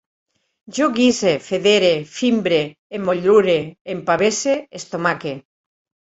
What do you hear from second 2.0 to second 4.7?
fimbre, emmotlure, empavese,